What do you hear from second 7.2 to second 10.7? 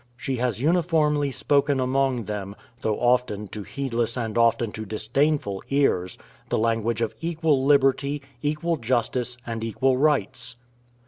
equal liberty, equal justice, and equal rights.